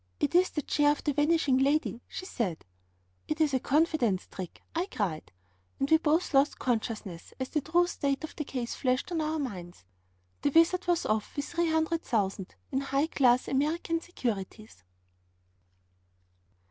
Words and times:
'It 0.19 0.33
is 0.33 0.49
the 0.49 0.63
chair 0.63 0.91
of 0.91 1.03
the 1.03 1.13
Vanishing 1.13 1.59
Lady,' 1.59 2.01
she 2.07 2.25
said. 2.25 2.65
'It 3.27 3.39
is 3.39 3.51
the 3.51 3.59
Confidence 3.59 4.25
Trick,' 4.25 4.63
I 4.73 4.87
cried; 4.87 5.31
and 5.79 5.91
we 5.91 5.99
both 5.99 6.33
lost 6.33 6.57
consciousness 6.57 7.35
as 7.39 7.49
the 7.49 7.61
true 7.61 7.85
state 7.85 8.23
of 8.23 8.35
the 8.35 8.43
case 8.43 8.73
flashed 8.73 9.11
on 9.11 9.21
our 9.21 9.37
minds. 9.37 9.85
The 10.41 10.49
wizard 10.49 10.87
was 10.87 11.05
off 11.05 11.35
with 11.35 11.45
300,000_l._ 11.53 12.47
in 12.71 12.81
high 12.81 13.05
class 13.05 13.47
American 13.47 14.01
securities. 14.01 14.83